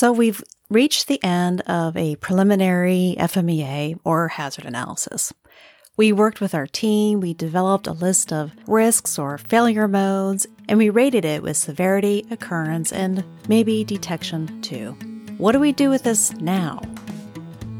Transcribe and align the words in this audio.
So 0.00 0.12
we've 0.12 0.42
reached 0.70 1.08
the 1.08 1.22
end 1.22 1.60
of 1.66 1.94
a 1.94 2.16
preliminary 2.16 3.16
FMEA 3.18 4.00
or 4.02 4.28
hazard 4.28 4.64
analysis. 4.64 5.30
We 5.98 6.10
worked 6.10 6.40
with 6.40 6.54
our 6.54 6.66
team, 6.66 7.20
we 7.20 7.34
developed 7.34 7.86
a 7.86 7.92
list 7.92 8.32
of 8.32 8.52
risks 8.66 9.18
or 9.18 9.36
failure 9.36 9.86
modes, 9.86 10.46
and 10.70 10.78
we 10.78 10.88
rated 10.88 11.26
it 11.26 11.42
with 11.42 11.58
severity, 11.58 12.24
occurrence, 12.30 12.94
and 12.94 13.22
maybe 13.46 13.84
detection 13.84 14.62
too. 14.62 14.92
What 15.36 15.52
do 15.52 15.60
we 15.60 15.72
do 15.72 15.90
with 15.90 16.04
this 16.04 16.32
now? 16.36 16.80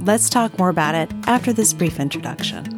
Let's 0.00 0.28
talk 0.28 0.58
more 0.58 0.70
about 0.70 0.96
it 0.96 1.12
after 1.28 1.52
this 1.52 1.72
brief 1.72 2.00
introduction. 2.00 2.77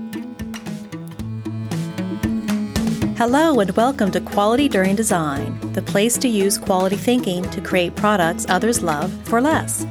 Hello, 3.20 3.60
and 3.60 3.70
welcome 3.72 4.10
to 4.12 4.20
Quality 4.22 4.66
During 4.66 4.96
Design, 4.96 5.60
the 5.74 5.82
place 5.82 6.16
to 6.16 6.26
use 6.26 6.56
quality 6.56 6.96
thinking 6.96 7.42
to 7.50 7.60
create 7.60 7.94
products 7.94 8.46
others 8.48 8.82
love 8.82 9.12
for 9.28 9.42
less. 9.42 9.84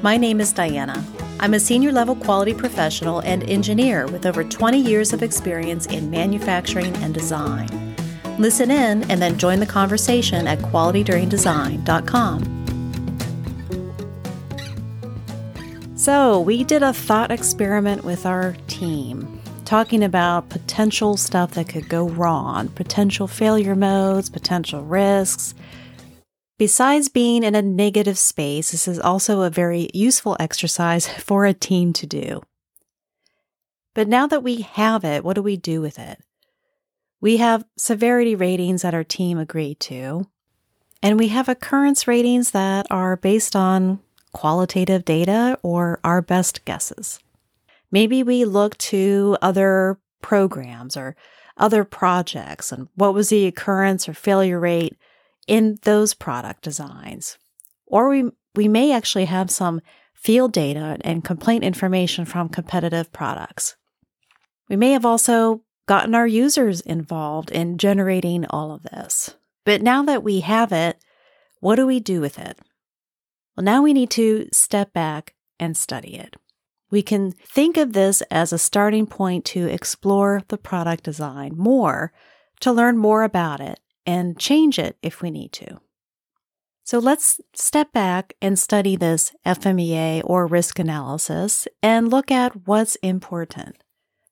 My 0.00 0.16
name 0.16 0.40
is 0.40 0.52
Diana. 0.52 1.04
I'm 1.40 1.54
a 1.54 1.58
senior 1.58 1.90
level 1.90 2.14
quality 2.14 2.54
professional 2.54 3.18
and 3.18 3.42
engineer 3.50 4.06
with 4.06 4.26
over 4.26 4.44
20 4.44 4.80
years 4.80 5.12
of 5.12 5.24
experience 5.24 5.86
in 5.86 6.08
manufacturing 6.08 6.94
and 6.98 7.12
design. 7.12 7.96
Listen 8.38 8.70
in 8.70 9.10
and 9.10 9.20
then 9.20 9.40
join 9.40 9.58
the 9.58 9.66
conversation 9.66 10.46
at 10.46 10.60
qualityduringdesign.com. 10.60 12.54
So, 15.96 16.40
we 16.40 16.62
did 16.62 16.84
a 16.84 16.92
thought 16.92 17.32
experiment 17.32 18.04
with 18.04 18.24
our 18.24 18.54
team, 18.68 19.37
talking 19.68 20.02
about 20.02 20.48
potential 20.48 21.16
stuff 21.16 21.52
that 21.52 21.68
could 21.68 21.88
go 21.88 22.08
wrong, 22.08 22.68
potential 22.68 23.26
failure 23.26 23.76
modes, 23.76 24.30
potential 24.30 24.82
risks, 24.82 25.54
Besides 26.58 27.08
being 27.08 27.44
in 27.44 27.54
a 27.54 27.62
negative 27.62 28.18
space, 28.18 28.72
this 28.72 28.88
is 28.88 28.98
also 28.98 29.42
a 29.42 29.50
very 29.50 29.88
useful 29.94 30.36
exercise 30.40 31.06
for 31.22 31.46
a 31.46 31.54
team 31.54 31.92
to 31.94 32.06
do. 32.06 32.42
But 33.94 34.08
now 34.08 34.26
that 34.26 34.42
we 34.42 34.62
have 34.62 35.04
it, 35.04 35.24
what 35.24 35.34
do 35.34 35.42
we 35.42 35.56
do 35.56 35.80
with 35.80 35.98
it? 35.98 36.20
We 37.20 37.38
have 37.38 37.64
severity 37.76 38.34
ratings 38.34 38.82
that 38.82 38.94
our 38.94 39.04
team 39.04 39.38
agreed 39.38 39.80
to, 39.80 40.28
and 41.02 41.18
we 41.18 41.28
have 41.28 41.48
occurrence 41.48 42.06
ratings 42.06 42.50
that 42.50 42.86
are 42.90 43.16
based 43.16 43.56
on 43.56 44.00
qualitative 44.32 45.04
data 45.04 45.58
or 45.62 46.00
our 46.04 46.22
best 46.22 46.64
guesses. 46.64 47.18
Maybe 47.90 48.22
we 48.22 48.44
look 48.44 48.76
to 48.78 49.36
other 49.40 49.98
programs 50.22 50.96
or 50.96 51.16
other 51.56 51.84
projects 51.84 52.70
and 52.70 52.88
what 52.94 53.14
was 53.14 53.30
the 53.30 53.46
occurrence 53.46 54.08
or 54.08 54.14
failure 54.14 54.60
rate 54.60 54.96
in 55.46 55.78
those 55.82 56.14
product 56.14 56.62
designs. 56.62 57.38
Or 57.86 58.08
we, 58.08 58.30
we 58.54 58.68
may 58.68 58.92
actually 58.92 59.24
have 59.24 59.50
some 59.50 59.80
field 60.14 60.52
data 60.52 60.98
and 61.00 61.24
complaint 61.24 61.64
information 61.64 62.24
from 62.24 62.48
competitive 62.48 63.12
products. 63.12 63.76
We 64.68 64.76
may 64.76 64.92
have 64.92 65.06
also 65.06 65.62
gotten 65.86 66.14
our 66.14 66.26
users 66.26 66.80
involved 66.82 67.50
in 67.50 67.78
generating 67.78 68.44
all 68.46 68.72
of 68.72 68.82
this. 68.82 69.34
But 69.64 69.82
now 69.82 70.02
that 70.04 70.22
we 70.22 70.40
have 70.40 70.72
it, 70.72 70.98
what 71.60 71.76
do 71.76 71.86
we 71.86 72.00
do 72.00 72.20
with 72.20 72.38
it? 72.38 72.58
Well, 73.56 73.64
now 73.64 73.82
we 73.82 73.92
need 73.92 74.10
to 74.10 74.48
step 74.52 74.92
back 74.92 75.34
and 75.58 75.76
study 75.76 76.16
it. 76.16 76.36
We 76.90 77.02
can 77.02 77.32
think 77.32 77.76
of 77.76 77.92
this 77.92 78.22
as 78.30 78.52
a 78.52 78.58
starting 78.58 79.06
point 79.06 79.44
to 79.46 79.66
explore 79.66 80.42
the 80.48 80.56
product 80.56 81.04
design 81.04 81.52
more, 81.56 82.12
to 82.60 82.72
learn 82.72 82.96
more 82.96 83.22
about 83.22 83.60
it, 83.60 83.80
and 84.06 84.38
change 84.38 84.78
it 84.78 84.96
if 85.02 85.20
we 85.20 85.30
need 85.30 85.52
to. 85.52 85.80
So 86.84 86.98
let's 86.98 87.38
step 87.54 87.92
back 87.92 88.32
and 88.40 88.58
study 88.58 88.96
this 88.96 89.32
FMEA 89.44 90.22
or 90.24 90.46
risk 90.46 90.78
analysis 90.78 91.68
and 91.82 92.10
look 92.10 92.30
at 92.30 92.66
what's 92.66 92.96
important. 92.96 93.76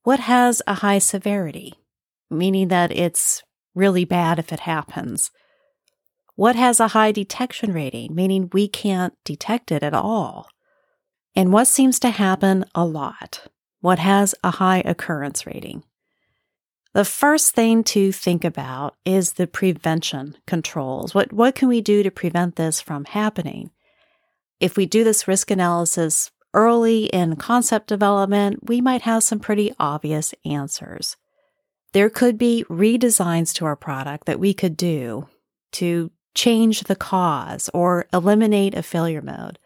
What 0.04 0.20
has 0.20 0.62
a 0.66 0.74
high 0.74 1.00
severity, 1.00 1.74
meaning 2.30 2.68
that 2.68 2.90
it's 2.90 3.42
really 3.74 4.06
bad 4.06 4.39
if 4.39 4.55
it 4.55 4.61
happens? 4.61 5.30
What 6.34 6.56
has 6.56 6.80
a 6.80 6.89
high 6.89 7.12
detection 7.12 7.72
rating, 7.72 8.14
meaning 8.14 8.48
we 8.50 8.68
can't 8.68 9.12
detect 9.24 9.70
it 9.70 9.83
at 9.83 9.92
all? 9.92 10.48
And 11.36 11.52
what 11.52 11.69
seems 11.69 12.01
to 12.01 12.08
happen 12.08 12.64
a 12.74 12.85
lot? 12.86 13.47
What 13.83 13.98
has 13.98 14.35
a 14.42 14.52
high 14.52 14.83
occurrence 14.86 15.47
rating? 15.47 15.85
The 16.95 17.05
first 17.05 17.55
thing 17.55 17.85
to 17.85 18.11
think 18.11 18.42
about 18.42 18.97
is 19.05 19.35
the 19.35 19.46
prevention 19.46 20.39
controls. 20.46 21.14
What, 21.14 21.35
what 21.35 21.55
can 21.55 21.69
we 21.69 21.83
do 21.83 22.02
to 22.02 22.11
prevent 22.11 22.57
this 22.57 22.80
from 22.80 23.05
happening? 23.05 23.70
If 24.61 24.79
we 24.79 24.86
do 24.86 25.05
this 25.05 25.29
risk 25.29 25.51
analysis 25.51 26.30
early 26.55 27.05
in 27.07 27.36
concept 27.36 27.89
development, 27.89 28.67
we 28.67 28.80
might 28.80 29.02
have 29.02 29.23
some 29.23 29.39
pretty 29.39 29.75
obvious 29.79 30.35
answers. 30.46 31.19
There 31.92 32.08
could 32.08 32.39
be 32.39 32.64
redesigns 32.70 33.52
to 33.57 33.67
our 33.67 33.77
product 33.77 34.25
that 34.25 34.41
we 34.41 34.55
could 34.55 34.75
do 34.75 35.29
to 35.73 36.11
change 36.35 36.85
the 36.85 36.96
cause 36.96 37.69
or 37.75 38.07
eliminate 38.11 38.75
a 38.75 38.83
failure 38.83 39.20
mode, 39.20 39.58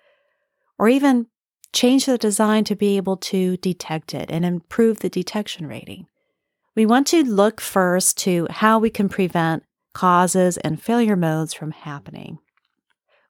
or 0.80 0.88
even 0.88 1.26
change 1.72 2.06
the 2.06 2.18
design 2.18 2.64
to 2.64 2.76
be 2.76 2.96
able 2.96 3.16
to 3.16 3.56
detect 3.58 4.14
it 4.14 4.30
and 4.30 4.44
improve 4.44 5.00
the 5.00 5.08
detection 5.08 5.66
rating. 5.66 6.06
We 6.76 6.86
want 6.86 7.06
to 7.08 7.24
look 7.24 7.60
first 7.60 8.16
to 8.18 8.46
how 8.50 8.78
we 8.78 8.90
can 8.90 9.08
prevent 9.08 9.64
causes 9.92 10.56
and 10.58 10.80
failure 10.80 11.16
modes 11.16 11.52
from 11.52 11.72
happening. 11.72 12.38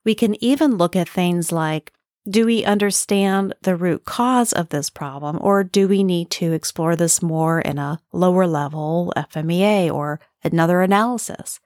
We 0.05 0.15
can 0.15 0.43
even 0.43 0.77
look 0.77 0.97
at 0.97 1.09
things 1.09 1.53
like 1.53 1.93
do 2.29 2.45
we 2.45 2.65
understand 2.65 3.55
the 3.63 3.77
root 3.77 4.05
cause 4.05 4.53
of 4.53 4.69
this 4.69 4.91
problem, 4.91 5.39
or 5.41 5.65
do 5.65 5.89
we 5.89 6.05
need 6.05 6.31
to 6.31 6.53
explore 6.53 6.95
this 6.95 7.23
more 7.23 7.61
in 7.61 7.79
a 7.79 8.01
lower 8.13 8.47
level 8.47 9.13
FMEA 9.17 9.93
or 9.93 10.21
another 10.45 10.83
analysis? 10.83 11.61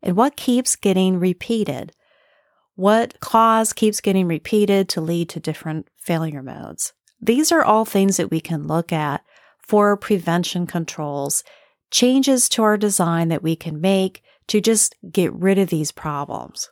And 0.00 0.16
what 0.16 0.36
keeps 0.36 0.76
getting 0.76 1.18
repeated? 1.18 1.92
What 2.74 3.20
cause 3.20 3.72
keeps 3.72 4.00
getting 4.00 4.26
repeated 4.26 4.88
to 4.90 5.00
lead 5.00 5.28
to 5.30 5.40
different 5.40 5.88
failure 5.98 6.42
modes? 6.42 6.92
These 7.20 7.52
are 7.52 7.62
all 7.62 7.84
things 7.84 8.16
that 8.16 8.30
we 8.30 8.40
can 8.40 8.66
look 8.66 8.92
at 8.92 9.22
for 9.60 9.96
prevention 9.96 10.66
controls, 10.66 11.44
changes 11.90 12.48
to 12.50 12.62
our 12.62 12.76
design 12.76 13.28
that 13.28 13.42
we 13.42 13.54
can 13.54 13.80
make 13.80 14.22
to 14.48 14.60
just 14.60 14.96
get 15.10 15.32
rid 15.32 15.58
of 15.58 15.68
these 15.68 15.92
problems. 15.92 16.70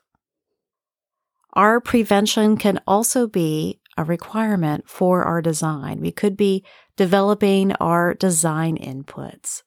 Our 1.53 1.81
prevention 1.81 2.57
can 2.57 2.81
also 2.87 3.27
be 3.27 3.81
a 3.97 4.05
requirement 4.05 4.89
for 4.89 5.25
our 5.25 5.43
design. 5.43 6.01
We 6.01 6.13
could 6.13 6.37
be 6.37 6.65
developing 6.97 7.73
our 7.73 8.15
design 8.15 8.77
inputs. 8.79 9.63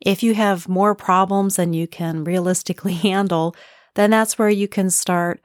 If 0.00 0.22
you 0.22 0.34
have 0.34 0.68
more 0.68 0.94
problems 0.94 1.56
than 1.56 1.72
you 1.72 1.86
can 1.86 2.24
realistically 2.24 2.94
handle, 3.08 3.54
then 3.98 4.10
that's 4.10 4.38
where 4.38 4.48
you 4.48 4.68
can 4.68 4.90
start 4.90 5.40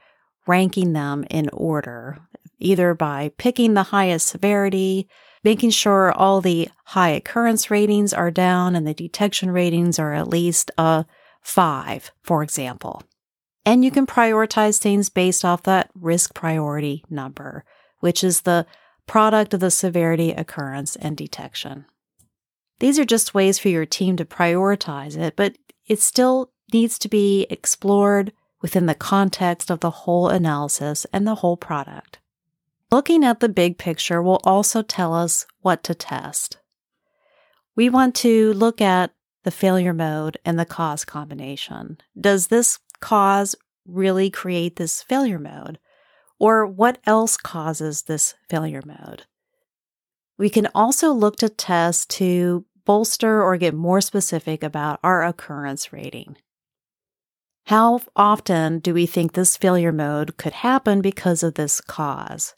ranking 0.46 0.92
them 0.92 1.24
in 1.28 1.48
order, 1.52 2.18
either 2.60 2.94
by 2.94 3.32
picking 3.36 3.74
the 3.74 3.82
highest 3.82 4.28
severity, 4.28 5.08
making 5.42 5.70
sure 5.70 6.12
all 6.12 6.40
the 6.40 6.68
high 6.84 7.08
occurrence 7.08 7.68
ratings 7.68 8.12
are 8.12 8.30
down 8.30 8.76
and 8.76 8.86
the 8.86 8.94
detection 8.94 9.50
ratings 9.50 9.98
are 9.98 10.14
at 10.14 10.28
least 10.28 10.70
a 10.78 11.04
five, 11.42 12.12
for 12.22 12.44
example. 12.44 13.02
And 13.66 13.84
you 13.84 13.90
can 13.90 14.06
prioritize 14.06 14.78
things 14.78 15.08
based 15.08 15.44
off 15.44 15.64
that 15.64 15.90
risk 15.92 16.32
priority 16.32 17.02
number, 17.10 17.64
which 17.98 18.22
is 18.22 18.42
the 18.42 18.66
product 19.08 19.52
of 19.52 19.58
the 19.58 19.70
severity, 19.72 20.30
occurrence, 20.30 20.94
and 20.94 21.16
detection. 21.16 21.86
These 22.78 23.00
are 23.00 23.04
just 23.04 23.34
ways 23.34 23.58
for 23.58 23.68
your 23.68 23.84
team 23.84 24.16
to 24.16 24.24
prioritize 24.24 25.16
it, 25.16 25.34
but 25.34 25.58
it 25.88 26.00
still 26.00 26.52
needs 26.72 27.00
to 27.00 27.08
be 27.08 27.48
explored 27.50 28.32
within 28.64 28.86
the 28.86 28.94
context 28.94 29.70
of 29.70 29.80
the 29.80 29.90
whole 29.90 30.30
analysis 30.30 31.04
and 31.12 31.26
the 31.26 31.34
whole 31.34 31.54
product. 31.54 32.18
Looking 32.90 33.22
at 33.22 33.40
the 33.40 33.48
big 33.50 33.76
picture 33.76 34.22
will 34.22 34.40
also 34.42 34.80
tell 34.80 35.12
us 35.12 35.44
what 35.60 35.84
to 35.84 35.94
test. 35.94 36.56
We 37.76 37.90
want 37.90 38.14
to 38.14 38.54
look 38.54 38.80
at 38.80 39.10
the 39.42 39.50
failure 39.50 39.92
mode 39.92 40.38
and 40.46 40.58
the 40.58 40.64
cause 40.64 41.04
combination. 41.04 41.98
Does 42.18 42.46
this 42.46 42.78
cause 43.00 43.54
really 43.86 44.30
create 44.30 44.76
this 44.76 45.02
failure 45.02 45.38
mode? 45.38 45.78
Or 46.38 46.66
what 46.66 46.96
else 47.04 47.36
causes 47.36 48.04
this 48.04 48.34
failure 48.48 48.82
mode? 48.86 49.24
We 50.38 50.48
can 50.48 50.68
also 50.74 51.12
look 51.12 51.36
to 51.36 51.50
test 51.50 52.08
to 52.12 52.64
bolster 52.86 53.42
or 53.42 53.58
get 53.58 53.74
more 53.74 54.00
specific 54.00 54.62
about 54.62 55.00
our 55.04 55.22
occurrence 55.22 55.92
rating. 55.92 56.38
How 57.68 58.00
often 58.14 58.80
do 58.80 58.92
we 58.92 59.06
think 59.06 59.32
this 59.32 59.56
failure 59.56 59.92
mode 59.92 60.36
could 60.36 60.52
happen 60.52 61.00
because 61.00 61.42
of 61.42 61.54
this 61.54 61.80
cause? 61.80 62.54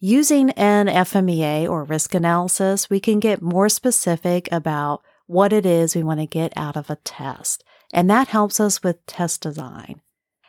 Using 0.00 0.48
an 0.52 0.86
FMEA 0.86 1.68
or 1.68 1.84
risk 1.84 2.14
analysis, 2.14 2.88
we 2.88 3.00
can 3.00 3.20
get 3.20 3.42
more 3.42 3.68
specific 3.68 4.48
about 4.50 5.02
what 5.26 5.52
it 5.52 5.66
is 5.66 5.94
we 5.94 6.02
want 6.02 6.20
to 6.20 6.26
get 6.26 6.54
out 6.56 6.74
of 6.74 6.88
a 6.88 6.96
test. 7.04 7.64
And 7.92 8.08
that 8.08 8.28
helps 8.28 8.60
us 8.60 8.82
with 8.82 9.04
test 9.04 9.42
design. 9.42 10.00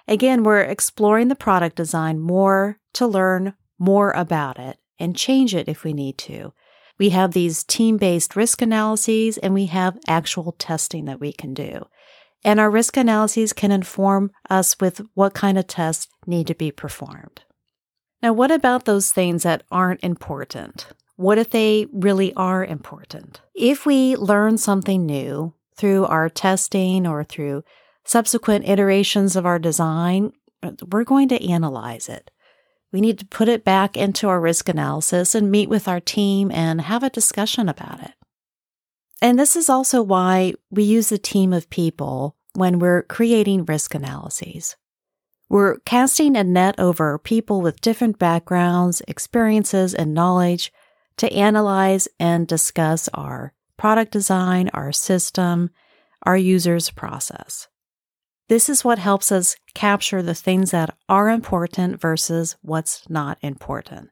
Again, 0.08 0.44
we're 0.44 0.62
exploring 0.62 1.28
the 1.28 1.36
product 1.36 1.76
design 1.76 2.20
more 2.20 2.80
to 2.94 3.06
learn 3.06 3.56
more 3.78 4.12
about 4.12 4.58
it 4.58 4.78
and 5.00 5.18
change 5.18 5.54
it 5.54 5.68
if 5.68 5.84
we 5.84 5.92
need 5.92 6.18
to. 6.20 6.54
We 6.98 7.10
have 7.10 7.34
these 7.34 7.66
team 7.66 7.98
based 7.98 8.38
risk 8.38 8.62
analyses 8.62 9.38
and 9.38 9.54
we 9.54 9.66
have 9.66 10.00
actual 10.08 10.54
testing 10.54 11.06
that 11.06 11.20
we 11.20 11.34
can 11.34 11.54
do. 11.54 11.88
And 12.46 12.60
our 12.60 12.70
risk 12.70 12.96
analyses 12.96 13.54
can 13.54 13.72
inform 13.72 14.30
us 14.52 14.80
with 14.80 15.02
what 15.16 15.34
kind 15.34 15.58
of 15.58 15.66
tests 15.66 16.08
need 16.28 16.46
to 16.46 16.54
be 16.54 16.72
performed. 16.72 17.44
Now, 18.22 18.34
what 18.34 18.52
about 18.52 18.86
those 18.86 19.12
things 19.12 19.42
that 19.44 19.64
aren't 19.72 20.04
important? 20.04 20.86
What 21.16 21.40
if 21.40 21.50
they 21.50 21.88
really 21.92 22.34
are 22.36 22.64
important? 22.64 23.42
If 23.56 23.88
we 23.88 24.16
learn 24.16 24.60
something 24.60 25.08
new 25.08 25.56
through 25.76 26.06
our 26.06 26.30
testing 26.30 27.08
or 27.08 27.24
through 27.24 27.64
subsequent 28.04 28.70
iterations 28.70 29.36
of 29.36 29.48
our 29.48 29.58
design, 29.58 30.32
we're 30.92 31.04
going 31.04 31.30
to 31.30 31.50
analyze 31.50 32.08
it. 32.08 32.30
We 32.92 33.02
need 33.02 33.18
to 33.20 33.26
put 33.26 33.50
it 33.50 33.66
back 33.66 33.98
into 33.98 34.30
our 34.30 34.40
risk 34.40 34.70
analysis 34.70 35.34
and 35.34 35.50
meet 35.50 35.68
with 35.68 35.88
our 35.88 36.00
team 36.00 36.52
and 36.52 36.82
have 36.82 37.02
a 37.02 37.10
discussion 37.10 37.68
about 37.68 38.04
it. 38.04 38.14
And 39.22 39.40
this 39.40 39.56
is 39.56 39.70
also 39.70 40.02
why 40.02 40.54
we 40.70 40.84
use 40.84 41.12
a 41.12 41.18
team 41.18 41.54
of 41.54 41.70
people 41.70 42.36
when 42.54 42.80
we're 42.80 43.04
creating 43.04 43.66
risk 43.66 43.96
analyses. 43.96 44.76
We're 45.48 45.80
casting 45.80 46.36
a 46.36 46.44
net 46.44 46.76
over 46.80 47.18
people 47.18 47.62
with 47.62 47.82
different 47.82 48.18
backgrounds, 48.18 49.02
experiences, 49.08 49.94
and 49.94 50.14
knowledge 50.14 50.74
to 51.18 51.32
analyze 51.32 52.08
and 52.20 52.48
discuss 52.48 53.08
our 53.14 53.54
product 53.78 54.12
design, 54.12 54.70
our 54.74 54.92
system, 54.92 55.70
our 56.24 56.36
user's 56.36 56.90
process. 56.90 57.68
This 58.48 58.70
is 58.70 58.84
what 58.84 59.00
helps 59.00 59.32
us 59.32 59.56
capture 59.74 60.22
the 60.22 60.36
things 60.36 60.72
that 60.72 60.96
are 61.10 61.30
important 61.30 62.00
versus 62.00 62.56
what's 62.62 63.08
not 63.10 63.38
important. 63.42 64.10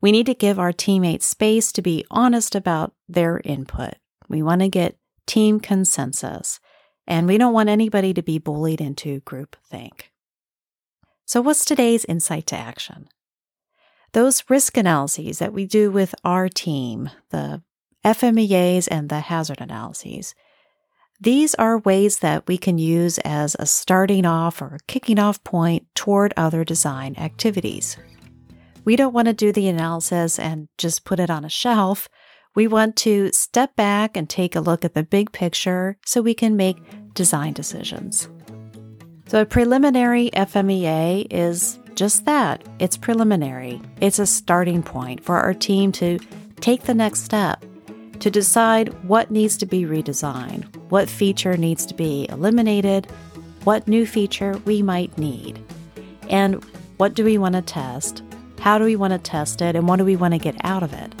We 0.00 0.12
need 0.12 0.26
to 0.26 0.34
give 0.34 0.58
our 0.58 0.72
teammates 0.72 1.26
space 1.26 1.72
to 1.72 1.82
be 1.82 2.04
honest 2.10 2.54
about 2.54 2.94
their 3.08 3.40
input. 3.44 3.94
We 4.28 4.42
want 4.42 4.60
to 4.60 4.68
get 4.68 4.98
team 5.26 5.60
consensus, 5.60 6.60
and 7.06 7.26
we 7.26 7.38
don't 7.38 7.52
want 7.52 7.68
anybody 7.68 8.14
to 8.14 8.22
be 8.22 8.38
bullied 8.38 8.80
into 8.80 9.20
groupthink. 9.22 10.10
So, 11.24 11.40
what's 11.40 11.64
today's 11.64 12.04
insight 12.04 12.46
to 12.48 12.56
action? 12.56 13.08
Those 14.12 14.44
risk 14.48 14.76
analyses 14.76 15.38
that 15.40 15.52
we 15.52 15.66
do 15.66 15.90
with 15.90 16.14
our 16.24 16.48
team, 16.48 17.10
the 17.30 17.62
FMEAs 18.04 18.88
and 18.90 19.08
the 19.08 19.20
hazard 19.20 19.60
analyses, 19.60 20.34
these 21.20 21.54
are 21.54 21.78
ways 21.78 22.18
that 22.18 22.46
we 22.46 22.58
can 22.58 22.78
use 22.78 23.18
as 23.18 23.56
a 23.58 23.66
starting 23.66 24.26
off 24.26 24.60
or 24.60 24.78
kicking 24.86 25.18
off 25.18 25.42
point 25.44 25.86
toward 25.94 26.34
other 26.36 26.62
design 26.62 27.14
activities. 27.16 27.96
We 28.84 28.96
don't 28.96 29.14
want 29.14 29.26
to 29.26 29.32
do 29.32 29.50
the 29.50 29.68
analysis 29.68 30.38
and 30.38 30.68
just 30.76 31.04
put 31.04 31.18
it 31.18 31.30
on 31.30 31.44
a 31.44 31.48
shelf. 31.48 32.08
We 32.56 32.66
want 32.66 32.96
to 32.96 33.30
step 33.32 33.76
back 33.76 34.16
and 34.16 34.28
take 34.28 34.56
a 34.56 34.60
look 34.60 34.82
at 34.82 34.94
the 34.94 35.02
big 35.02 35.30
picture 35.30 35.98
so 36.06 36.22
we 36.22 36.32
can 36.32 36.56
make 36.56 36.78
design 37.12 37.52
decisions. 37.52 38.30
So, 39.26 39.42
a 39.42 39.44
preliminary 39.46 40.30
FMEA 40.30 41.26
is 41.30 41.78
just 41.94 42.24
that 42.24 42.64
it's 42.78 42.96
preliminary. 42.96 43.82
It's 44.00 44.18
a 44.18 44.24
starting 44.24 44.82
point 44.82 45.22
for 45.22 45.36
our 45.36 45.52
team 45.52 45.92
to 45.92 46.18
take 46.60 46.84
the 46.84 46.94
next 46.94 47.24
step 47.24 47.62
to 48.20 48.30
decide 48.30 48.88
what 49.04 49.30
needs 49.30 49.58
to 49.58 49.66
be 49.66 49.82
redesigned, 49.82 50.64
what 50.88 51.10
feature 51.10 51.58
needs 51.58 51.84
to 51.84 51.94
be 51.94 52.26
eliminated, 52.30 53.06
what 53.64 53.86
new 53.86 54.06
feature 54.06 54.56
we 54.64 54.80
might 54.80 55.18
need, 55.18 55.62
and 56.30 56.64
what 56.96 57.12
do 57.12 57.22
we 57.22 57.36
want 57.36 57.54
to 57.54 57.60
test, 57.60 58.22
how 58.60 58.78
do 58.78 58.86
we 58.86 58.96
want 58.96 59.12
to 59.12 59.18
test 59.18 59.60
it, 59.60 59.76
and 59.76 59.86
what 59.86 59.96
do 59.96 60.06
we 60.06 60.16
want 60.16 60.32
to 60.32 60.38
get 60.38 60.56
out 60.64 60.82
of 60.82 60.94
it. 60.94 61.12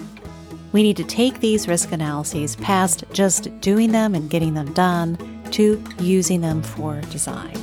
We 0.76 0.82
need 0.82 0.98
to 0.98 1.04
take 1.04 1.40
these 1.40 1.68
risk 1.68 1.92
analyses 1.92 2.56
past 2.56 3.04
just 3.10 3.48
doing 3.62 3.92
them 3.92 4.14
and 4.14 4.28
getting 4.28 4.52
them 4.52 4.74
done 4.74 5.16
to 5.52 5.82
using 6.00 6.42
them 6.42 6.62
for 6.62 7.00
design. 7.00 7.56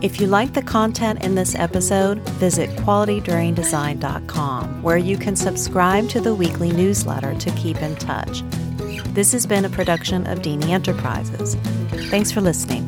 If 0.00 0.20
you 0.20 0.28
like 0.28 0.52
the 0.52 0.62
content 0.62 1.24
in 1.24 1.34
this 1.34 1.56
episode, 1.56 2.20
visit 2.38 2.70
qualityduringdesign.com, 2.76 4.82
where 4.84 4.96
you 4.96 5.18
can 5.18 5.34
subscribe 5.34 6.08
to 6.10 6.20
the 6.20 6.36
weekly 6.36 6.70
newsletter 6.70 7.34
to 7.34 7.50
keep 7.56 7.82
in 7.82 7.96
touch. 7.96 8.44
This 9.12 9.32
has 9.32 9.44
been 9.44 9.64
a 9.64 9.70
production 9.70 10.24
of 10.28 10.38
Deeney 10.38 10.68
Enterprises. 10.68 11.56
Thanks 12.10 12.30
for 12.30 12.40
listening. 12.40 12.83